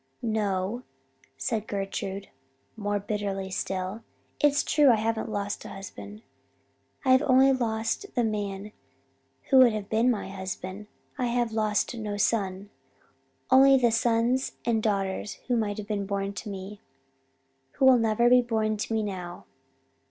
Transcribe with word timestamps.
"'No,' 0.23 0.81
said 1.37 1.67
Gertrude, 1.67 2.29
more 2.75 2.99
bitterly 2.99 3.51
still. 3.51 4.03
'It's 4.39 4.63
true 4.63 4.89
I 4.89 4.95
haven't 4.95 5.29
lost 5.29 5.63
a 5.63 5.69
husband 5.69 6.23
I 7.05 7.11
have 7.11 7.21
only 7.21 7.51
lost 7.53 8.07
the 8.15 8.23
man 8.23 8.71
who 9.51 9.59
would 9.59 9.73
have 9.73 9.89
been 9.91 10.09
my 10.09 10.27
husband. 10.27 10.87
I 11.19 11.27
have 11.27 11.51
lost 11.51 11.93
no 11.95 12.17
son 12.17 12.71
only 13.51 13.77
the 13.77 13.91
sons 13.91 14.53
and 14.65 14.81
daughters 14.81 15.35
who 15.47 15.55
might 15.55 15.77
have 15.77 15.87
been 15.87 16.07
born 16.07 16.33
to 16.33 16.49
me 16.49 16.81
who 17.73 17.85
will 17.85 17.99
never 17.99 18.27
be 18.27 18.41
born 18.41 18.77
to 18.77 18.91
me 18.95 19.03
now.' 19.03 19.45